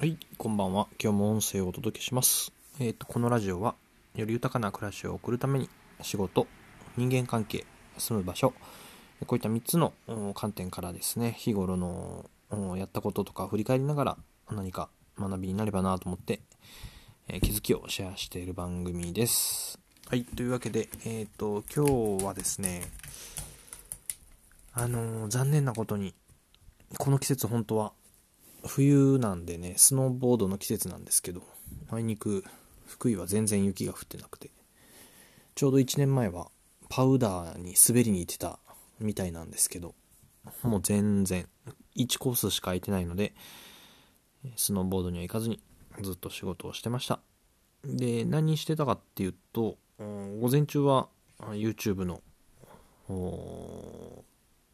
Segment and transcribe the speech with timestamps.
[0.00, 0.86] はい、こんばんは。
[1.02, 2.52] 今日も音声をお届けします。
[2.78, 3.74] えっ、と、このラジオは、
[4.14, 5.68] より豊かな暮らしを送るために、
[6.02, 6.46] 仕事、
[6.96, 8.54] 人間関係、住む場所、
[9.26, 9.92] こういった3つの
[10.34, 12.30] 観点からですね、日頃の
[12.76, 14.16] やったこととか振り返りながら
[14.52, 14.88] 何か
[15.18, 16.42] 学びになればなと思って、
[17.26, 19.80] えー気づきをシェアしている番組です。
[20.08, 22.82] はい、というわけで、えっ、と、今日はですね、
[24.74, 26.14] あの残念なことに、
[26.98, 27.90] この季節本当は
[28.66, 31.42] 冬なんでね、スノーボードの季節なんですけど、
[31.90, 32.44] あいにく
[32.86, 34.50] 福井は全然雪が降ってなくて、
[35.54, 36.50] ちょうど1年前は
[36.88, 38.58] パウダーに滑りに行ってた
[39.00, 39.94] みたいなんですけど、
[40.62, 41.48] もう全然、
[41.96, 43.34] 1コースしか空いてないので、
[44.56, 45.60] スノーボードには行かずに
[46.02, 47.20] ずっと仕事をしてました。
[47.84, 51.08] で、何してたかっていうと、うん午前中は
[51.40, 52.22] YouTube の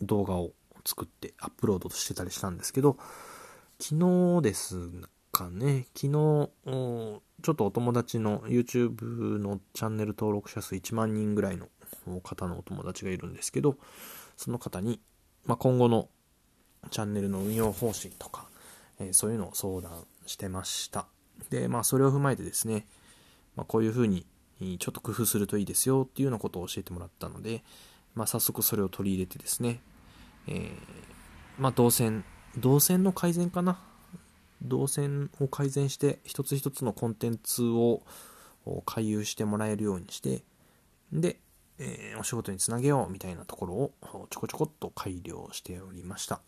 [0.00, 0.52] 動画を
[0.86, 2.96] 作ってアップロードしてたりしたんですけど、
[3.82, 4.90] 昨日です
[5.32, 11.66] かね、昨日、ちょっとお友達の YouTube のチャンネル登録者数1万人ぐらいの
[12.20, 13.78] 方のお友達がいるんですけど、
[14.36, 15.00] その方に、
[15.46, 16.10] まあ、今後の
[16.90, 18.48] チャンネルの運用方針とか、
[18.98, 21.06] えーそういうのを相談してました。
[21.48, 22.86] で、まあ、それを踏まえてですね、
[23.56, 24.26] まあ、こういうふうに
[24.78, 27.64] ちょっと工夫するといいですよっていうようなことを教えてもらったので、
[28.14, 29.80] まあ、早速それを取り入れてですね、
[30.48, 30.70] えー
[31.56, 32.26] まあ、動線、
[32.58, 33.78] 動線の改善かな。
[34.62, 38.02] 動線を改善して、一つ一つのコンテンツを
[38.84, 40.42] 回遊してもらえるようにして、
[41.12, 41.38] で、
[41.78, 43.92] えーお仕事につなげようみたいなところを
[44.28, 46.42] ちょこちょこっと改良しておりました。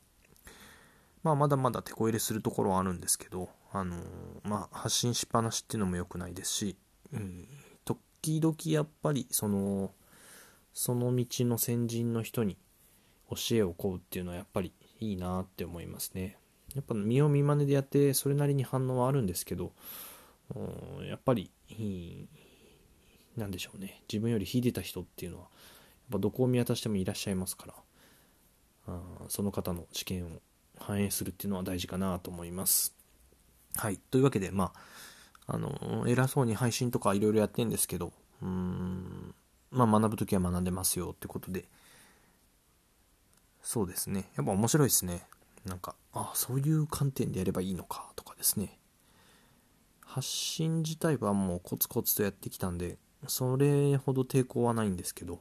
[1.22, 4.00] まあ、まだまだ手こ入れするところはあるんですけど、あのー
[4.44, 6.77] まあ、発信しっぱなしっていうのも良くないですし、
[7.12, 7.47] うん、
[7.84, 9.92] 時々やっぱり、その、
[10.75, 12.59] その道の先人の人に
[13.34, 16.36] 教えを請うっていうのはやっぱりいいなって思いますね。
[16.75, 19.72] やっぱ見よう見まねでやってそれなりに反応はあるんですけど、
[21.08, 22.28] やっぱりいい、
[23.36, 24.03] なんでしょうね。
[24.10, 25.50] 自分より秀でた人っていうのは、やっ
[26.12, 27.75] ぱどこを見渡してもいらっしゃいますから、
[28.88, 30.28] あーその方の知見を
[30.78, 32.94] 反映するっていうのは大事かなと思います。
[33.76, 33.98] はい。
[34.10, 34.72] というわけで、ま
[35.47, 39.34] あ、あの、偉そうに配信とかいろいろやってんですけど、うん、
[39.71, 41.66] まあ学ぶときは学んでますよってことで、
[43.62, 44.31] そうですね。
[44.37, 45.25] やっぱ面白いですね。
[45.65, 48.78] なんか、あそういう観点でやればいいのかとかですね。
[50.05, 55.41] 発信自体はもうコツコツとやってきたんで、それほど抵抗はないんですけど、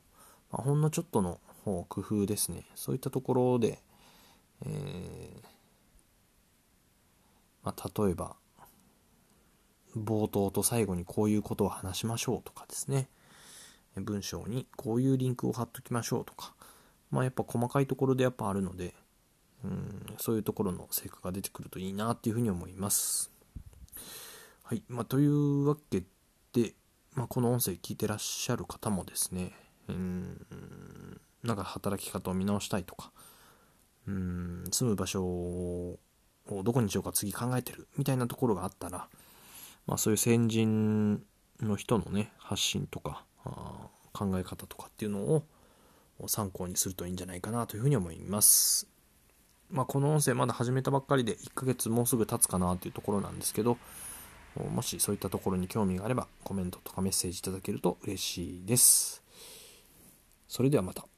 [0.52, 2.66] まあほんのちょっとの工夫ですね。
[2.76, 3.82] そういったところで、
[4.66, 5.52] えー
[7.64, 8.36] まあ、例えば、
[9.96, 13.10] 冒頭と最後にこういうことを話しましょうとかですね。
[13.96, 16.54] 文章にこういうリンクを貼っときましょうとか、
[17.12, 18.96] まあやっぱ細かいところでやっぱあるので、
[19.64, 23.32] うん、そういうところの成果が出てくるといいなっていうふうに思います。
[24.64, 24.84] はい。
[24.88, 26.04] まあというわけ
[26.54, 26.74] で、
[27.14, 29.52] まあこの音声聞いてらっしゃる方もですね、
[29.90, 30.46] うん、
[31.44, 33.12] なんか働き方を見直したいとか、
[34.08, 36.00] うん、住む場所を
[36.64, 39.10] どこにしようか次考えてるみたいなところがあったら、
[39.86, 41.22] まあそういう先人
[41.60, 43.26] の人のね、発信とか、
[44.14, 45.46] 考え方とかっていうのを
[46.28, 48.88] 参考にするといいんじゃないかなというふうに思います。
[49.70, 53.78] まあこの音声まだ始めたばっかりで1ヶ月もうすぐ経つかなというところなんですけど、
[54.70, 59.24] もしそういったところに興味があればコメントとかメッセージいただけると嬉しいです。
[60.48, 61.11] それではまた。